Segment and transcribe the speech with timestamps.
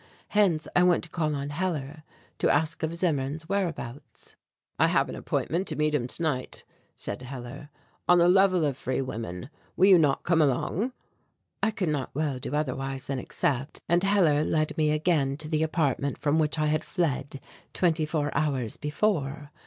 [0.29, 2.01] Hence I went to call on Hellar,
[2.39, 4.35] to ask of Zimmern's whereabouts.
[4.79, 6.63] "I have an appointment to meet him tonight,"
[6.95, 7.69] said Hellar,
[8.09, 9.51] "on the Level of Free Women.
[9.77, 10.91] Will you not come along?"
[11.61, 15.61] I could not well do otherwise than accept, and Hellar led me again to the
[15.61, 17.39] apartment from which I had fled
[17.71, 19.51] twenty four hours before.